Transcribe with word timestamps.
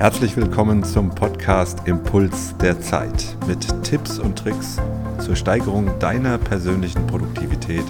Herzlich 0.00 0.34
willkommen 0.34 0.82
zum 0.82 1.10
Podcast 1.10 1.86
Impuls 1.86 2.56
der 2.56 2.80
Zeit 2.80 3.36
mit 3.46 3.84
Tipps 3.84 4.18
und 4.18 4.38
Tricks 4.38 4.78
zur 5.22 5.36
Steigerung 5.36 5.98
deiner 5.98 6.38
persönlichen 6.38 7.06
Produktivität 7.06 7.84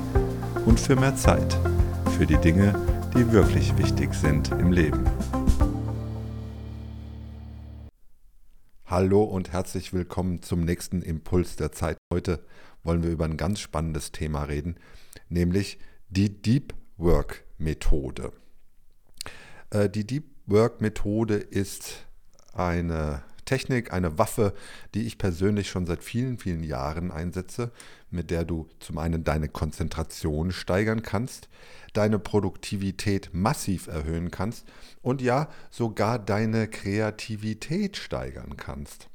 und 0.66 0.80
für 0.80 0.96
mehr 0.96 1.14
Zeit 1.14 1.56
für 2.18 2.26
die 2.26 2.38
Dinge, 2.38 2.74
die 3.14 3.30
wirklich 3.30 3.78
wichtig 3.78 4.12
sind 4.14 4.50
im 4.50 4.72
Leben. 4.72 5.04
Hallo 8.86 9.22
und 9.22 9.52
herzlich 9.52 9.92
willkommen 9.92 10.42
zum 10.42 10.64
nächsten 10.64 11.02
Impuls 11.02 11.54
der 11.54 11.70
Zeit. 11.70 11.96
Heute 12.12 12.44
wollen 12.82 13.04
wir 13.04 13.10
über 13.10 13.26
ein 13.26 13.36
ganz 13.36 13.60
spannendes 13.60 14.10
Thema 14.10 14.42
reden, 14.42 14.80
nämlich 15.28 15.78
die 16.08 16.42
Deep 16.42 16.74
Work 16.96 17.44
Methode. 17.56 18.32
Äh, 19.70 19.88
die 19.88 20.04
Deep 20.04 20.24
Work-Methode 20.50 21.36
ist 21.36 22.06
eine 22.52 23.22
Technik, 23.44 23.92
eine 23.92 24.18
Waffe, 24.18 24.52
die 24.94 25.06
ich 25.06 25.18
persönlich 25.18 25.68
schon 25.68 25.86
seit 25.86 26.04
vielen, 26.04 26.38
vielen 26.38 26.62
Jahren 26.62 27.10
einsetze, 27.10 27.72
mit 28.10 28.30
der 28.30 28.44
du 28.44 28.68
zum 28.78 28.98
einen 28.98 29.24
deine 29.24 29.48
Konzentration 29.48 30.52
steigern 30.52 31.02
kannst, 31.02 31.48
deine 31.92 32.18
Produktivität 32.18 33.30
massiv 33.32 33.86
erhöhen 33.86 34.30
kannst 34.30 34.66
und 35.02 35.22
ja, 35.22 35.48
sogar 35.70 36.18
deine 36.18 36.68
Kreativität 36.68 37.96
steigern 37.96 38.56
kannst. 38.56 39.08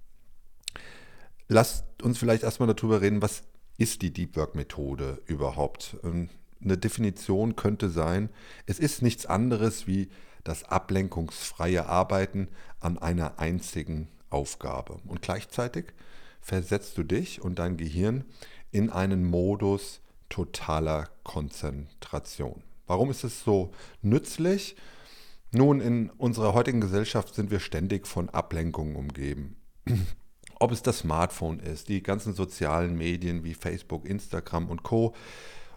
Lass 1.48 1.84
uns 2.02 2.17
vielleicht 2.17 2.43
erstmal 2.43 2.73
darüber 2.73 3.02
reden, 3.02 3.21
was 3.21 3.43
ist 3.77 4.02
die 4.02 4.12
Deep 4.12 4.35
Work 4.35 4.55
Methode 4.55 5.21
überhaupt? 5.27 5.98
Ähm, 6.04 6.29
eine 6.63 6.77
Definition 6.77 7.55
könnte 7.55 7.90
sein, 7.90 8.29
es 8.65 8.79
ist 8.79 9.02
nichts 9.02 9.26
anderes 9.26 9.88
wie 9.88 10.09
das 10.45 10.63
ablenkungsfreie 10.63 11.88
Arbeiten 11.88 12.48
an 12.80 12.98
einer 12.98 13.40
einzigen 13.40 14.07
Aufgabe. 14.29 14.99
Und 15.05 15.21
gleichzeitig 15.21 15.88
versetzt 16.40 16.98
du 16.98 17.04
dich 17.04 17.41
und 17.41 17.60
dein 17.60 17.76
Gehirn 17.76 18.24
in 18.71 18.90
einen 18.90 19.26
Modus 19.26 20.01
totaler 20.29 21.10
Konzentration. 21.23 22.63
Warum 22.88 23.10
ist 23.10 23.23
es 23.23 23.43
so 23.43 23.71
nützlich? 24.01 24.76
Nun, 25.51 25.82
in 25.82 26.10
unserer 26.12 26.54
heutigen 26.54 26.82
Gesellschaft 26.82 27.34
sind 27.34 27.49
wir 27.49 27.60
ständig 27.60 28.07
von 28.07 28.29
Ablenkungen 28.29 28.96
umgeben. 28.96 29.55
Ob 30.60 30.71
es 30.71 30.84
das 30.84 30.99
Smartphone 30.99 31.60
ist, 31.60 31.90
die 31.90 32.04
ganzen 32.04 32.34
sozialen 32.34 32.96
Medien 32.98 33.43
wie 33.43 33.55
Facebook, 33.55 34.05
Instagram 34.07 34.70
und 34.70 34.84
Co. 34.84 35.16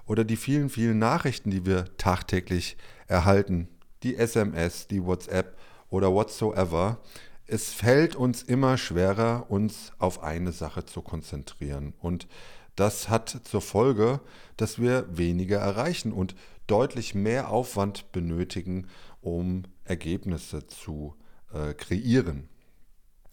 oder 0.06 0.24
die 0.24 0.36
vielen, 0.36 0.68
vielen 0.68 0.98
Nachrichten, 0.98 1.50
die 1.50 1.64
wir 1.64 1.96
tagtäglich 1.96 2.76
erhalten, 3.06 3.68
die 4.02 4.16
SMS, 4.16 4.86
die 4.86 5.04
WhatsApp 5.04 5.56
oder 5.90 6.12
whatsoever. 6.12 7.00
Es 7.46 7.72
fällt 7.72 8.14
uns 8.14 8.42
immer 8.42 8.76
schwerer, 8.76 9.46
uns 9.48 9.92
auf 9.98 10.22
eine 10.22 10.52
Sache 10.52 10.84
zu 10.84 11.02
konzentrieren. 11.02 11.94
Und 12.00 12.28
das 12.76 13.08
hat 13.08 13.40
zur 13.44 13.60
Folge, 13.60 14.20
dass 14.56 14.78
wir 14.78 15.06
weniger 15.10 15.58
erreichen 15.58 16.12
und 16.12 16.34
deutlich 16.66 17.14
mehr 17.14 17.50
Aufwand 17.50 18.12
benötigen, 18.12 18.86
um 19.20 19.64
Ergebnisse 19.84 20.66
zu 20.66 21.16
äh, 21.52 21.74
kreieren. 21.74 22.48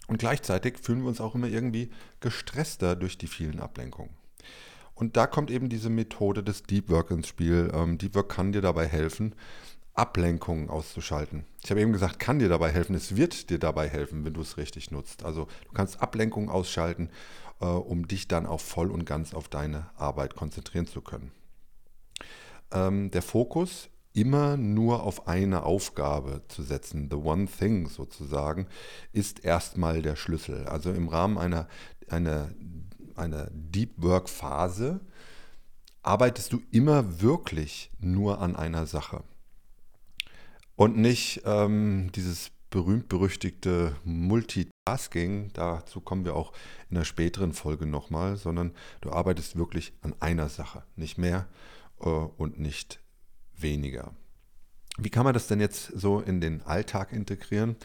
Und 0.07 0.17
gleichzeitig 0.17 0.77
fühlen 0.79 1.02
wir 1.02 1.09
uns 1.09 1.22
auch 1.22 1.35
immer 1.35 1.47
irgendwie 1.47 1.89
gestresster 2.19 2.95
durch 2.95 3.17
die 3.17 3.27
vielen 3.27 3.59
Ablenkungen. 3.59 4.16
Und 4.94 5.17
da 5.17 5.27
kommt 5.27 5.52
eben 5.52 5.67
diese 5.67 5.89
Methode 5.89 6.41
des 6.41 6.63
Deep 6.63 6.89
Work 6.89 7.11
ins 7.11 7.27
Spiel. 7.27 7.72
Ähm, 7.73 7.97
Deep 7.97 8.16
Work 8.16 8.29
kann 8.29 8.53
dir 8.53 8.61
dabei 8.61 8.88
helfen, 8.88 9.35
Ablenkungen 9.95 10.69
auszuschalten. 10.69 11.45
Ich 11.63 11.71
habe 11.71 11.81
eben 11.81 11.93
gesagt, 11.93 12.19
kann 12.19 12.39
dir 12.39 12.49
dabei 12.49 12.71
helfen. 12.71 12.95
Es 12.95 13.15
wird 13.15 13.49
dir 13.49 13.59
dabei 13.59 13.88
helfen, 13.88 14.25
wenn 14.25 14.33
du 14.33 14.41
es 14.41 14.57
richtig 14.57 14.91
nutzt. 14.91 15.23
Also 15.23 15.47
du 15.67 15.73
kannst 15.73 16.01
Ablenkungen 16.01 16.49
ausschalten, 16.49 17.09
äh, 17.61 17.65
um 17.65 18.07
dich 18.07 18.28
dann 18.28 18.45
auch 18.45 18.59
voll 18.59 18.91
und 18.91 19.05
ganz 19.05 19.34
auf 19.34 19.47
deine 19.47 19.89
Arbeit 19.95 20.35
konzentrieren 20.35 20.85
zu 20.85 21.01
können. 21.01 21.31
Ähm, 22.72 23.09
der 23.11 23.22
Fokus 23.22 23.89
immer 24.13 24.57
nur 24.57 25.03
auf 25.03 25.28
eine 25.28 25.63
Aufgabe 25.63 26.41
zu 26.47 26.63
setzen, 26.63 27.09
the 27.09 27.17
one 27.17 27.47
thing 27.47 27.88
sozusagen, 27.88 28.67
ist 29.11 29.44
erstmal 29.44 30.01
der 30.01 30.16
Schlüssel. 30.16 30.67
Also 30.67 30.91
im 30.91 31.09
Rahmen 31.09 31.38
einer, 31.38 31.67
einer, 32.09 32.50
einer 33.16 33.50
Deep 33.51 33.91
Work 33.97 34.29
Phase 34.29 35.01
arbeitest 36.01 36.53
du 36.53 36.61
immer 36.72 37.22
wirklich 37.22 37.91
nur 38.00 38.39
an 38.39 38.55
einer 38.55 38.85
Sache. 38.85 39.23
Und 40.75 40.97
nicht 40.97 41.41
ähm, 41.46 42.12
dieses 42.13 42.52
berühmt-berüchtigte 42.69 43.96
Multitasking, 44.03 45.52
dazu 45.53 46.02
kommen 46.02 46.25
wir 46.25 46.36
auch 46.36 46.52
in 46.90 46.96
der 46.96 47.06
späteren 47.06 47.53
Folge 47.53 47.86
nochmal, 47.86 48.36
sondern 48.36 48.74
du 49.00 49.12
arbeitest 49.12 49.56
wirklich 49.56 49.94
an 50.02 50.14
einer 50.19 50.50
Sache, 50.50 50.84
nicht 50.97 51.18
mehr 51.18 51.47
äh, 52.02 52.09
und 52.09 52.59
nicht 52.59 53.00
weniger. 53.56 54.14
Wie 54.97 55.09
kann 55.09 55.24
man 55.24 55.34
das 55.34 55.47
denn 55.47 55.59
jetzt 55.59 55.91
so 55.96 56.19
in 56.19 56.41
den 56.41 56.62
Alltag 56.64 57.14
integrieren? 57.14 57.78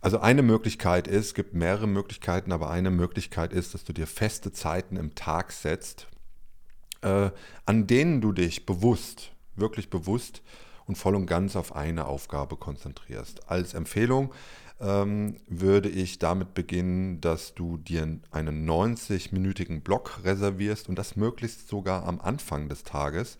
Also 0.00 0.20
eine 0.20 0.42
Möglichkeit 0.42 1.08
ist, 1.08 1.26
es 1.26 1.34
gibt 1.34 1.54
mehrere 1.54 1.86
Möglichkeiten, 1.86 2.52
aber 2.52 2.70
eine 2.70 2.90
Möglichkeit 2.90 3.52
ist, 3.52 3.74
dass 3.74 3.84
du 3.84 3.92
dir 3.92 4.06
feste 4.06 4.52
Zeiten 4.52 4.96
im 4.96 5.14
Tag 5.14 5.52
setzt, 5.52 6.06
äh, 7.02 7.30
an 7.66 7.86
denen 7.86 8.20
du 8.20 8.32
dich 8.32 8.66
bewusst, 8.66 9.32
wirklich 9.56 9.90
bewusst 9.90 10.42
und 10.86 10.96
voll 10.96 11.14
und 11.14 11.26
ganz 11.26 11.56
auf 11.56 11.74
eine 11.74 12.06
Aufgabe 12.06 12.56
konzentrierst. 12.56 13.48
Als 13.50 13.74
Empfehlung 13.74 14.32
ähm, 14.80 15.36
würde 15.48 15.88
ich 15.88 16.18
damit 16.18 16.54
beginnen, 16.54 17.20
dass 17.20 17.54
du 17.54 17.78
dir 17.78 18.02
einen 18.30 18.68
90-minütigen 18.68 19.80
Block 19.80 20.20
reservierst 20.24 20.88
und 20.88 20.98
das 20.98 21.16
möglichst 21.16 21.68
sogar 21.68 22.04
am 22.06 22.20
Anfang 22.20 22.68
des 22.68 22.84
Tages. 22.84 23.38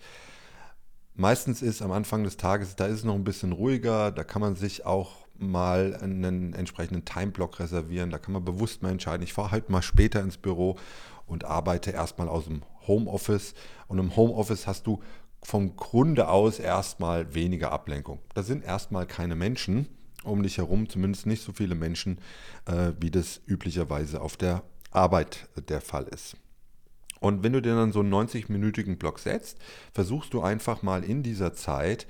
Meistens 1.13 1.61
ist 1.61 1.81
am 1.81 1.91
Anfang 1.91 2.23
des 2.23 2.37
Tages, 2.37 2.75
da 2.75 2.85
ist 2.85 2.99
es 2.99 3.03
noch 3.03 3.15
ein 3.15 3.23
bisschen 3.23 3.51
ruhiger, 3.51 4.11
da 4.11 4.23
kann 4.23 4.41
man 4.41 4.55
sich 4.55 4.85
auch 4.85 5.27
mal 5.39 5.95
einen 6.01 6.53
entsprechenden 6.53 7.05
Timeblock 7.05 7.59
reservieren, 7.59 8.09
da 8.09 8.17
kann 8.17 8.33
man 8.33 8.45
bewusst 8.45 8.81
mal 8.81 8.91
entscheiden, 8.91 9.23
ich 9.23 9.33
fahre 9.33 9.51
halt 9.51 9.69
mal 9.69 9.81
später 9.81 10.21
ins 10.21 10.37
Büro 10.37 10.77
und 11.27 11.45
arbeite 11.45 11.91
erstmal 11.91 12.29
aus 12.29 12.45
dem 12.45 12.63
Homeoffice. 12.87 13.53
Und 13.87 13.99
im 13.99 14.15
Homeoffice 14.15 14.65
hast 14.65 14.87
du 14.87 15.01
vom 15.47 15.77
Grunde 15.77 16.27
aus 16.27 16.59
erstmal 16.59 17.33
weniger 17.33 17.71
Ablenkung. 17.71 18.19
Da 18.33 18.43
sind 18.43 18.65
erstmal 18.65 19.07
keine 19.07 19.33
Menschen 19.33 19.87
um 20.25 20.43
dich 20.43 20.57
herum, 20.57 20.89
zumindest 20.89 21.25
nicht 21.25 21.41
so 21.41 21.53
viele 21.53 21.73
Menschen, 21.73 22.19
äh, 22.65 22.91
wie 22.99 23.09
das 23.09 23.39
üblicherweise 23.47 24.19
auf 24.19 24.35
der 24.35 24.63
Arbeit 24.91 25.47
der 25.69 25.79
Fall 25.79 26.03
ist. 26.09 26.35
Und 27.21 27.43
wenn 27.43 27.53
du 27.53 27.61
dir 27.61 27.75
dann 27.75 27.93
so 27.93 28.01
einen 28.01 28.13
90-minütigen 28.13 28.97
Block 28.97 29.19
setzt, 29.19 29.57
versuchst 29.93 30.33
du 30.33 30.41
einfach 30.41 30.81
mal 30.81 31.01
in 31.01 31.23
dieser 31.23 31.53
Zeit 31.53 32.07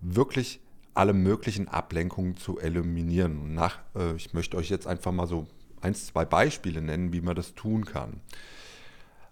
wirklich 0.00 0.60
alle 0.94 1.12
möglichen 1.12 1.66
Ablenkungen 1.66 2.36
zu 2.36 2.60
eliminieren. 2.60 3.52
nach, 3.52 3.80
äh, 3.96 4.14
ich 4.14 4.32
möchte 4.32 4.56
euch 4.56 4.70
jetzt 4.70 4.86
einfach 4.86 5.10
mal 5.10 5.26
so 5.26 5.48
ein, 5.80 5.96
zwei 5.96 6.24
Beispiele 6.24 6.80
nennen, 6.80 7.12
wie 7.12 7.20
man 7.20 7.34
das 7.34 7.56
tun 7.56 7.84
kann. 7.84 8.20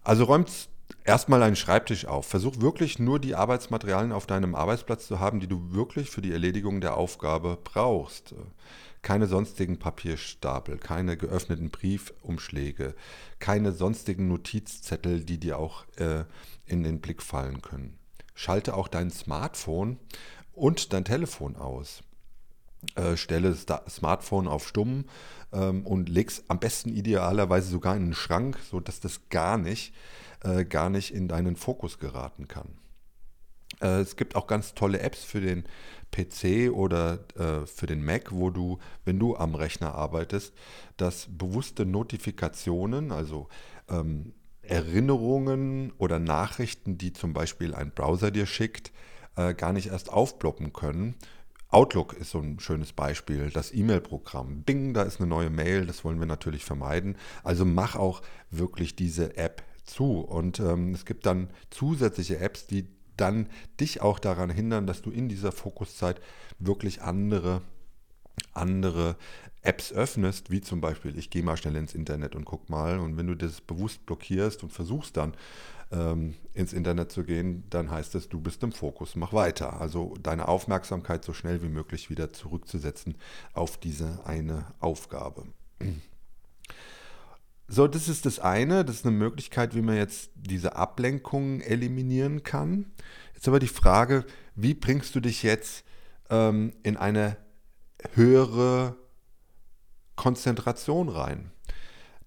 Also 0.03 0.25
räumt 0.25 0.69
erstmal 1.05 1.43
einen 1.43 1.57
Schreibtisch 1.57 2.07
auf. 2.07 2.27
Versuch 2.27 2.61
wirklich 2.61 2.99
nur 2.99 3.19
die 3.19 3.35
Arbeitsmaterialien 3.35 4.13
auf 4.13 4.27
deinem 4.27 4.55
Arbeitsplatz 4.55 5.07
zu 5.07 5.21
haben, 5.21 5.41
die 5.41 5.47
du 5.47 5.73
wirklich 5.73 6.11
für 6.11 6.23
die 6.23 6.33
Erledigung 6.33 6.81
der 6.81 6.97
Aufgabe 6.97 7.59
brauchst. 7.63 8.35
Keine 9.03 9.27
sonstigen 9.27 9.79
Papierstapel, 9.79 10.79
keine 10.79 11.19
geöffneten 11.19 11.71
Briefumschläge, 11.71 12.95
keine 13.39 13.73
sonstigen 13.73 14.29
Notizzettel, 14.29 15.25
die 15.25 15.39
dir 15.39 15.59
auch 15.59 15.85
äh, 15.97 16.25
in 16.65 16.83
den 16.83 17.01
Blick 17.01 17.23
fallen 17.23 17.61
können. 17.61 17.99
Schalte 18.35 18.75
auch 18.75 18.89
dein 18.89 19.11
Smartphone 19.11 19.99
und 20.53 20.95
dein 20.95 21.05
Telefon 21.05 21.57
aus. 21.57 22.03
Äh, 22.97 23.17
stelle 23.17 23.55
das 23.55 23.83
Smartphone 23.95 24.49
auf 24.49 24.67
Stumm 24.67 25.05
ähm, 25.53 25.87
und 25.87 26.09
leg's 26.09 26.45
am 26.49 26.59
besten 26.59 26.91
idealerweise 26.91 27.69
sogar 27.69 27.97
in 27.97 28.07
den 28.07 28.15
Schrank, 28.15 28.59
sodass 28.71 29.01
das 29.01 29.29
gar 29.29 29.59
nicht 29.59 29.93
äh, 30.43 30.65
gar 30.65 30.91
nicht 30.91 31.15
in 31.15 31.29
deinen 31.29 31.57
Fokus 31.57 31.99
geraten 31.99 32.49
kann. 32.49 32.69
Äh, 33.81 34.01
es 34.01 34.17
gibt 34.17 34.37
auch 34.37 34.47
ganz 34.47 34.75
tolle 34.75 35.01
Apps 35.01 35.25
für 35.25 35.41
den 35.41 35.65
PC 36.11 36.73
oder 36.73 37.19
äh, 37.37 37.67
für 37.67 37.87
den 37.87 38.05
Mac, 38.05 38.31
wo 38.31 38.51
du, 38.51 38.79
wenn 39.05 39.19
du 39.19 39.37
am 39.37 39.55
Rechner 39.55 39.95
arbeitest, 39.95 40.55
dass 40.97 41.29
bewusste 41.31 41.85
Notifikationen, 41.87 43.13
also 43.13 43.49
ähm, 43.89 44.33
Erinnerungen 44.63 45.93
oder 45.99 46.19
Nachrichten, 46.19 46.97
die 46.97 47.13
zum 47.13 47.33
Beispiel 47.33 47.75
ein 47.75 47.91
Browser 47.91 48.31
dir 48.31 48.47
schickt, 48.47 48.93
äh, 49.37 49.55
gar 49.55 49.73
nicht 49.73 49.89
erst 49.89 50.11
aufploppen 50.11 50.73
können. 50.73 51.17
Outlook 51.69 52.13
ist 52.15 52.31
so 52.31 52.39
ein 52.39 52.61
schönes 52.61 52.93
Beispiel, 52.93 53.51
das 53.51 53.75
E-Mail-Programm. 53.75 54.63
Bing, 54.63 54.95
da 54.95 55.03
ist 55.03 55.21
eine 55.21 55.29
neue 55.29 55.51
Mail, 55.51 55.87
das 55.87 56.05
wollen 56.05 56.21
wir 56.21 56.27
natürlich 56.27 56.65
vermeiden. 56.65 57.17
Also 57.43 57.65
mach 57.65 57.97
auch 57.97 58.23
wirklich 58.51 58.95
diese 58.95 59.37
App 59.37 59.65
zu. 59.85 60.21
Und 60.21 60.61
ähm, 60.61 60.93
es 60.93 61.05
gibt 61.05 61.27
dann 61.27 61.51
zusätzliche 61.71 62.39
Apps, 62.39 62.67
die 62.67 62.89
dann 63.17 63.49
dich 63.81 64.01
auch 64.01 64.19
daran 64.19 64.51
hindern, 64.51 64.87
dass 64.87 65.03
du 65.03 65.11
in 65.11 65.29
dieser 65.29 65.53
Fokuszeit 65.53 66.21
wirklich 66.59 67.03
andere 67.03 67.63
andere 68.53 69.17
Apps 69.63 69.93
öffnest, 69.93 70.51
wie 70.51 70.61
zum 70.61 70.81
Beispiel, 70.81 71.17
ich 71.19 71.31
gehe 71.31 71.43
mal 71.43 71.57
schnell 71.57 71.77
ins 71.77 71.95
Internet 71.95 72.35
und 72.35 72.45
guck 72.45 72.69
mal, 72.69 72.99
und 72.99 73.17
wenn 73.17 73.27
du 73.27 73.35
das 73.35 73.61
bewusst 73.61 74.05
blockierst 74.05 74.63
und 74.63 74.71
versuchst 74.71 75.17
dann 75.17 75.35
ähm, 75.91 76.35
ins 76.53 76.73
Internet 76.73 77.11
zu 77.11 77.25
gehen, 77.25 77.65
dann 77.71 77.91
heißt 77.91 78.15
es, 78.15 78.29
du 78.29 78.41
bist 78.41 78.63
im 78.63 78.73
Fokus, 78.73 79.17
mach 79.17 79.33
weiter. 79.33 79.81
Also 79.81 80.15
deine 80.23 80.49
Aufmerksamkeit 80.49 81.25
so 81.25 81.33
schnell 81.33 81.63
wie 81.63 81.69
möglich 81.69 82.11
wieder 82.11 82.33
zurückzusetzen 82.33 83.17
auf 83.55 83.79
diese 83.79 84.27
eine 84.27 84.67
Aufgabe. 84.81 85.47
So, 87.67 87.89
das 87.89 88.09
ist 88.09 88.27
das 88.27 88.39
eine, 88.39 88.85
das 88.85 88.97
ist 88.97 89.07
eine 89.07 89.17
Möglichkeit, 89.17 89.75
wie 89.75 89.81
man 89.81 89.97
jetzt 89.97 90.31
diese 90.35 90.77
Ablenkungen 90.77 91.61
eliminieren 91.61 92.43
kann. 92.43 92.93
Jetzt 93.35 93.49
aber 93.49 93.59
die 93.59 93.69
Frage, 93.69 94.25
wie 94.55 94.75
bringst 94.75 95.15
du 95.15 95.21
dich 95.21 95.43
jetzt 95.43 95.85
ähm, 96.29 96.75
in 96.83 96.97
eine 96.97 97.37
höhere 98.15 98.97
Konzentration 100.15 101.09
rein? 101.09 101.53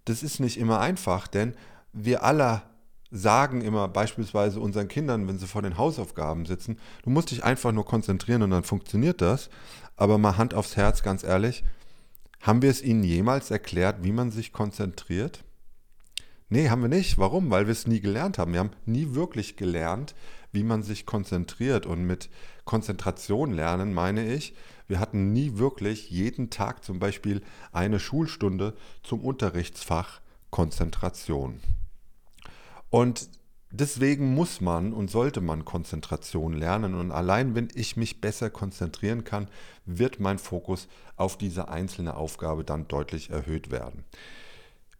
Das 0.05 0.23
ist 0.23 0.39
nicht 0.39 0.57
immer 0.57 0.79
einfach, 0.79 1.27
denn 1.27 1.55
wir 1.93 2.23
alle 2.23 2.63
sagen 3.11 3.61
immer 3.61 3.87
beispielsweise 3.87 4.59
unseren 4.59 4.87
Kindern, 4.87 5.27
wenn 5.27 5.39
sie 5.39 5.47
vor 5.47 5.61
den 5.61 5.77
Hausaufgaben 5.77 6.45
sitzen, 6.45 6.79
du 7.03 7.09
musst 7.09 7.31
dich 7.31 7.43
einfach 7.43 7.71
nur 7.71 7.85
konzentrieren 7.85 8.41
und 8.41 8.51
dann 8.51 8.63
funktioniert 8.63 9.21
das. 9.21 9.49
Aber 9.95 10.17
mal 10.17 10.37
Hand 10.37 10.53
aufs 10.53 10.75
Herz, 10.75 11.03
ganz 11.03 11.23
ehrlich, 11.23 11.63
haben 12.41 12.61
wir 12.61 12.69
es 12.69 12.81
ihnen 12.81 13.03
jemals 13.03 13.51
erklärt, 13.51 14.03
wie 14.03 14.11
man 14.11 14.31
sich 14.31 14.51
konzentriert? 14.53 15.43
Nee, 16.49 16.69
haben 16.69 16.81
wir 16.81 16.89
nicht. 16.89 17.17
Warum? 17.17 17.49
Weil 17.49 17.67
wir 17.67 17.73
es 17.73 17.87
nie 17.87 17.99
gelernt 17.99 18.37
haben. 18.37 18.53
Wir 18.53 18.61
haben 18.61 18.71
nie 18.85 19.13
wirklich 19.13 19.57
gelernt, 19.57 20.15
wie 20.51 20.63
man 20.63 20.81
sich 20.81 21.05
konzentriert. 21.05 21.85
Und 21.85 22.05
mit 22.05 22.29
Konzentration 22.63 23.51
lernen 23.51 23.93
meine 23.93 24.33
ich, 24.33 24.53
wir 24.87 24.99
hatten 24.99 25.33
nie 25.33 25.57
wirklich 25.57 26.09
jeden 26.09 26.49
Tag 26.49 26.85
zum 26.85 26.99
Beispiel 26.99 27.41
eine 27.73 27.99
Schulstunde 27.99 28.75
zum 29.03 29.19
Unterrichtsfach 29.21 30.21
Konzentration. 30.49 31.59
Und 32.89 33.29
deswegen 33.79 34.33
muss 34.33 34.61
man 34.61 34.93
und 34.93 35.09
sollte 35.09 35.41
man 35.41 35.65
Konzentration 35.65 36.53
lernen. 36.53 36.95
Und 36.95 37.11
allein 37.11 37.55
wenn 37.55 37.69
ich 37.73 37.97
mich 37.97 38.21
besser 38.21 38.49
konzentrieren 38.49 39.23
kann, 39.23 39.47
wird 39.85 40.19
mein 40.19 40.37
Fokus 40.37 40.87
auf 41.15 41.37
diese 41.37 41.69
einzelne 41.69 42.15
Aufgabe 42.15 42.63
dann 42.63 42.87
deutlich 42.87 43.29
erhöht 43.29 43.71
werden. 43.71 44.03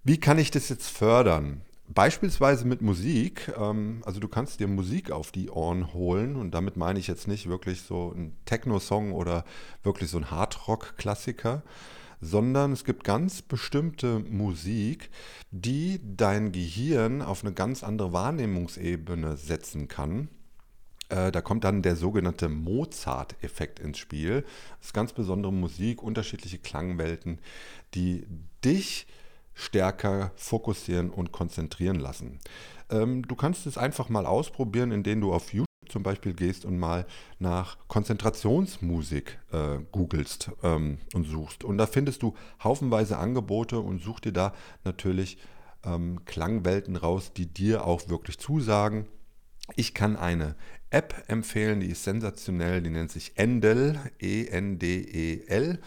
Wie 0.04 0.20
kann 0.20 0.40
ich 0.40 0.52
das 0.52 0.70
jetzt 0.70 0.88
fördern? 0.88 1.62
Beispielsweise 1.90 2.66
mit 2.66 2.82
Musik. 2.82 3.54
Ähm, 3.58 4.02
also 4.06 4.20
du 4.20 4.28
kannst 4.28 4.60
dir 4.60 4.68
Musik 4.68 5.12
auf 5.12 5.32
die 5.32 5.50
Ohren 5.50 5.94
holen 5.94 6.36
und 6.36 6.52
damit 6.52 6.78
meine 6.78 7.00
ich 7.00 7.08
jetzt 7.08 7.28
nicht 7.28 7.48
wirklich 7.48 7.82
so 7.82 8.14
ein 8.16 8.36
Techno-Song 8.46 9.14
oder 9.14 9.46
wirklich 9.84 10.10
so 10.10 10.18
ein 10.18 10.32
Hardrock-Klassiker, 10.32 11.64
sondern 12.22 12.72
es 12.72 12.84
gibt 12.84 13.04
ganz 13.04 13.42
bestimmte 13.42 14.20
Musik, 14.20 15.10
die 15.52 16.00
dein 16.04 16.52
Gehirn 16.52 17.22
auf 17.22 17.44
eine 17.44 17.54
ganz 17.54 17.84
andere 17.84 18.14
Wahrnehmungsebene 18.14 19.38
setzen 19.38 19.88
kann. 19.88 20.30
Äh, 21.10 21.32
da 21.32 21.42
kommt 21.42 21.64
dann 21.64 21.82
der 21.82 21.96
sogenannte 21.96 22.50
Mozart-Effekt 22.50 23.80
ins 23.80 23.98
Spiel. 23.98 24.44
Das 24.80 24.88
ist 24.88 24.94
ganz 24.94 25.14
besondere 25.14 25.54
Musik, 25.54 26.04
unterschiedliche 26.04 26.58
Klangwelten, 26.58 27.40
die 27.94 28.26
dich 28.64 29.08
stärker 29.54 30.32
fokussieren 30.36 31.10
und 31.10 31.32
konzentrieren 31.32 32.00
lassen. 32.00 32.40
Ähm, 32.90 33.28
du 33.28 33.36
kannst 33.36 33.66
es 33.66 33.78
einfach 33.78 34.10
mal 34.10 34.26
ausprobieren, 34.26 34.92
indem 34.92 35.22
du 35.22 35.34
auf 35.34 35.54
YouTube 35.54 35.67
zum 35.90 36.04
Beispiel 36.04 36.34
gehst 36.34 36.66
und 36.66 36.78
mal 36.78 37.06
nach 37.40 37.78
Konzentrationsmusik 37.88 39.40
äh, 39.52 39.80
googelst 39.92 40.52
ähm, 40.64 41.00
und 41.14 41.26
suchst. 41.26 41.64
Und 41.64 41.78
da 41.78 41.86
findest 41.86 42.24
du 42.24 42.36
haufenweise 42.64 43.18
Angebote 43.18 43.80
und 43.80 44.02
such 44.02 44.20
dir 44.20 44.34
da 44.34 44.54
natürlich 44.84 45.38
ähm, 45.84 46.26
Klangwelten 46.26 46.96
raus, 46.96 47.34
die 47.34 47.48
dir 47.48 47.86
auch 47.86 48.10
wirklich 48.10 48.40
zusagen. 48.40 49.08
Ich 49.76 49.94
kann 49.94 50.16
eine 50.16 50.56
App 50.90 51.26
empfehlen, 51.28 51.82
die 51.82 51.88
ist 51.88 52.04
sensationell, 52.04 52.82
die 52.82 52.90
nennt 52.90 53.12
sich 53.12 53.34
Endel, 53.36 54.00
E-N-D-E-L. 54.20 55.80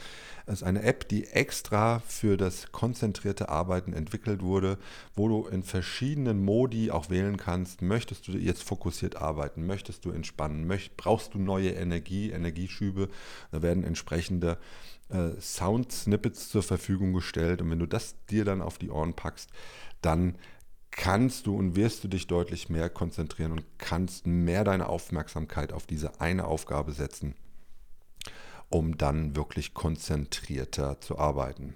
Das 0.44 0.56
ist 0.56 0.62
eine 0.62 0.82
App, 0.82 1.08
die 1.08 1.26
extra 1.28 2.00
für 2.00 2.36
das 2.36 2.72
konzentrierte 2.72 3.48
Arbeiten 3.48 3.92
entwickelt 3.92 4.42
wurde, 4.42 4.78
wo 5.14 5.28
du 5.28 5.46
in 5.46 5.62
verschiedenen 5.62 6.44
Modi 6.44 6.90
auch 6.90 7.08
wählen 7.08 7.36
kannst, 7.36 7.82
möchtest 7.82 8.28
du 8.28 8.32
jetzt 8.32 8.62
fokussiert 8.62 9.16
arbeiten, 9.16 9.64
möchtest 9.64 10.04
du 10.04 10.10
entspannen, 10.10 10.66
möcht, 10.66 10.96
brauchst 10.96 11.34
du 11.34 11.38
neue 11.38 11.70
Energie, 11.70 12.30
Energieschübe, 12.30 13.08
da 13.52 13.62
werden 13.62 13.84
entsprechende 13.84 14.58
äh, 15.08 15.40
Sound-Snippets 15.40 16.50
zur 16.50 16.62
Verfügung 16.62 17.12
gestellt 17.12 17.62
und 17.62 17.70
wenn 17.70 17.78
du 17.78 17.86
das 17.86 18.16
dir 18.28 18.44
dann 18.44 18.60
auf 18.60 18.76
die 18.76 18.90
Ohren 18.90 19.14
packst, 19.14 19.50
dann 20.02 20.36
kannst 20.90 21.46
du 21.46 21.56
und 21.56 21.76
wirst 21.76 22.04
du 22.04 22.08
dich 22.08 22.26
deutlich 22.26 22.68
mehr 22.68 22.90
konzentrieren 22.90 23.52
und 23.52 23.64
kannst 23.78 24.26
mehr 24.26 24.64
deine 24.64 24.88
Aufmerksamkeit 24.88 25.72
auf 25.72 25.86
diese 25.86 26.20
eine 26.20 26.46
Aufgabe 26.46 26.92
setzen, 26.92 27.34
um 28.68 28.98
dann 28.98 29.36
wirklich 29.36 29.74
konzentrierter 29.74 31.00
zu 31.00 31.18
arbeiten. 31.18 31.74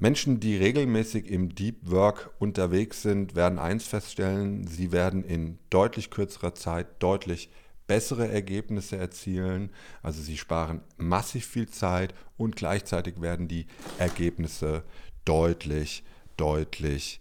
Menschen, 0.00 0.38
die 0.38 0.56
regelmäßig 0.56 1.28
im 1.28 1.54
Deep 1.54 1.90
Work 1.90 2.30
unterwegs 2.38 3.02
sind, 3.02 3.34
werden 3.34 3.58
eins 3.58 3.84
feststellen, 3.84 4.66
sie 4.66 4.92
werden 4.92 5.24
in 5.24 5.58
deutlich 5.70 6.10
kürzerer 6.10 6.54
Zeit 6.54 6.86
deutlich 7.00 7.50
bessere 7.88 8.28
Ergebnisse 8.28 8.96
erzielen. 8.96 9.70
Also 10.00 10.22
sie 10.22 10.36
sparen 10.36 10.82
massiv 10.98 11.46
viel 11.46 11.68
Zeit 11.68 12.14
und 12.36 12.54
gleichzeitig 12.54 13.20
werden 13.20 13.48
die 13.48 13.66
Ergebnisse 13.98 14.84
deutlich, 15.24 16.04
deutlich 16.36 17.20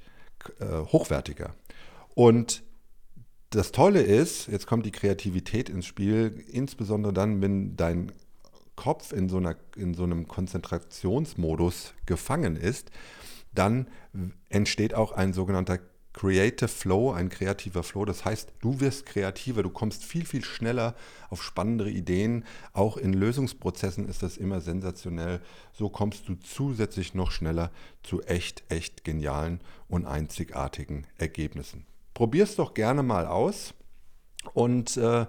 äh, 0.60 0.66
hochwertiger. 0.92 1.56
Und 2.16 2.64
das 3.50 3.72
Tolle 3.72 4.02
ist, 4.02 4.48
jetzt 4.48 4.68
kommt 4.68 4.86
die 4.86 4.92
Kreativität 4.92 5.70
ins 5.70 5.86
Spiel, 5.86 6.44
insbesondere 6.52 7.14
dann, 7.14 7.42
wenn 7.42 7.76
dein 7.78 8.12
Kopf 8.76 9.12
in 9.12 9.30
so, 9.30 9.38
einer, 9.38 9.56
in 9.76 9.94
so 9.94 10.04
einem 10.04 10.28
Konzentrationsmodus 10.28 11.94
gefangen 12.06 12.56
ist, 12.56 12.92
dann 13.54 13.88
entsteht 14.50 14.94
auch 14.94 15.12
ein 15.14 15.34
sogenannter 15.34 15.80
Creative 16.18 16.68
Flow, 16.68 17.12
ein 17.12 17.30
kreativer 17.30 17.84
Flow. 17.84 18.04
Das 18.04 18.26
heißt, 18.26 18.52
du 18.62 18.80
wirst 18.80 19.06
kreativer, 19.06 19.62
du 19.62 19.70
kommst 19.70 20.04
viel, 20.04 20.26
viel 20.26 20.44
schneller 20.44 20.96
auf 21.30 21.44
spannendere 21.44 21.92
Ideen. 21.92 22.44
Auch 22.74 22.98
in 22.98 23.14
Lösungsprozessen 23.14 24.10
ist 24.10 24.24
das 24.24 24.36
immer 24.36 24.60
sensationell. 24.60 25.42
So 25.74 25.90
kommst 25.90 26.28
du 26.28 26.34
zusätzlich 26.34 27.14
noch 27.14 27.30
schneller 27.30 27.70
zu 28.02 28.24
echt, 28.24 28.64
echt 28.70 29.04
genialen 29.04 29.62
und 29.90 30.08
einzigartigen 30.08 31.06
Ergebnissen. 31.20 31.86
Probier 32.16 32.46
es 32.46 32.56
doch 32.56 32.74
gerne 32.74 33.04
mal 33.04 33.28
aus 33.28 33.76
und 34.56 34.98
äh, 34.98 35.28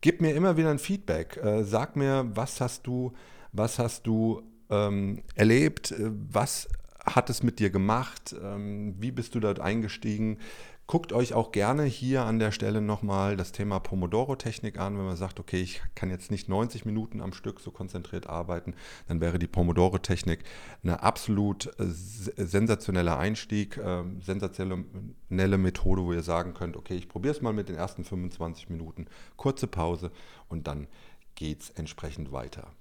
gib 0.00 0.22
mir 0.22 0.32
immer 0.34 0.56
wieder 0.56 0.70
ein 0.70 0.78
Feedback. 0.78 1.36
Äh, 1.36 1.62
sag 1.64 1.94
mir, 1.94 2.30
was 2.34 2.58
hast 2.62 2.86
du, 2.86 3.12
was 3.52 3.78
hast 3.78 4.06
du 4.06 4.42
ähm, 4.70 5.24
erlebt, 5.34 5.90
äh, 5.90 6.10
was 6.10 6.68
hat 7.04 7.30
es 7.30 7.42
mit 7.42 7.58
dir 7.58 7.70
gemacht? 7.70 8.34
Ähm, 8.40 8.94
wie 8.98 9.10
bist 9.10 9.34
du 9.34 9.40
dort 9.40 9.60
eingestiegen? 9.60 10.38
Guckt 10.86 11.12
euch 11.12 11.32
auch 11.32 11.52
gerne 11.52 11.84
hier 11.84 12.24
an 12.24 12.38
der 12.38 12.50
Stelle 12.50 12.82
nochmal 12.82 13.36
das 13.36 13.52
Thema 13.52 13.78
Pomodoro-Technik 13.78 14.78
an. 14.78 14.98
Wenn 14.98 15.06
man 15.06 15.16
sagt, 15.16 15.40
okay, 15.40 15.60
ich 15.60 15.80
kann 15.94 16.10
jetzt 16.10 16.30
nicht 16.30 16.48
90 16.48 16.84
Minuten 16.84 17.20
am 17.20 17.32
Stück 17.32 17.60
so 17.60 17.70
konzentriert 17.70 18.26
arbeiten, 18.26 18.74
dann 19.08 19.20
wäre 19.20 19.38
die 19.38 19.46
Pomodoro-Technik 19.46 20.40
eine 20.82 21.02
absolut 21.02 21.66
äh, 21.78 21.86
sensationeller 21.86 23.18
Einstieg, 23.18 23.78
äh, 23.78 24.02
sensationelle 24.20 25.58
Methode, 25.58 26.02
wo 26.02 26.12
ihr 26.12 26.22
sagen 26.22 26.52
könnt, 26.52 26.76
okay, 26.76 26.94
ich 26.94 27.08
probiere 27.08 27.34
es 27.34 27.42
mal 27.42 27.52
mit 27.52 27.68
den 27.68 27.76
ersten 27.76 28.04
25 28.04 28.68
Minuten, 28.68 29.06
kurze 29.36 29.68
Pause 29.68 30.10
und 30.48 30.66
dann 30.66 30.88
geht 31.36 31.62
es 31.62 31.70
entsprechend 31.70 32.32
weiter. 32.32 32.72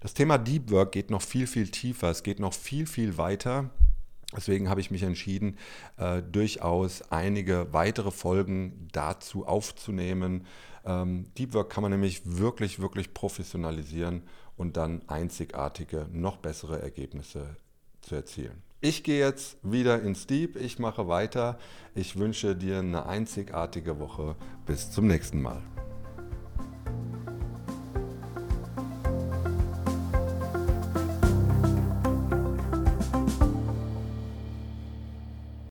Das 0.00 0.14
Thema 0.14 0.38
Deep 0.38 0.70
Work 0.70 0.92
geht 0.92 1.10
noch 1.10 1.22
viel, 1.22 1.46
viel 1.46 1.68
tiefer, 1.68 2.10
es 2.10 2.22
geht 2.22 2.40
noch 2.40 2.52
viel, 2.52 2.86
viel 2.86 3.18
weiter. 3.18 3.70
Deswegen 4.34 4.68
habe 4.68 4.80
ich 4.80 4.90
mich 4.90 5.02
entschieden, 5.02 5.56
äh, 5.98 6.20
durchaus 6.20 7.02
einige 7.10 7.72
weitere 7.72 8.10
Folgen 8.10 8.88
dazu 8.92 9.46
aufzunehmen. 9.46 10.46
Ähm, 10.84 11.26
Deep 11.38 11.54
Work 11.54 11.70
kann 11.70 11.82
man 11.82 11.92
nämlich 11.92 12.22
wirklich, 12.24 12.80
wirklich 12.80 13.14
professionalisieren 13.14 14.22
und 14.56 14.76
dann 14.76 15.02
einzigartige, 15.08 16.06
noch 16.12 16.38
bessere 16.38 16.80
Ergebnisse 16.82 17.56
zu 18.00 18.14
erzielen. 18.14 18.62
Ich 18.80 19.02
gehe 19.02 19.18
jetzt 19.18 19.56
wieder 19.62 20.02
ins 20.02 20.26
Deep, 20.26 20.56
ich 20.56 20.78
mache 20.78 21.08
weiter. 21.08 21.58
Ich 21.94 22.16
wünsche 22.16 22.54
dir 22.54 22.78
eine 22.78 23.06
einzigartige 23.06 23.98
Woche. 23.98 24.36
Bis 24.66 24.90
zum 24.90 25.06
nächsten 25.06 25.40
Mal. 25.40 25.62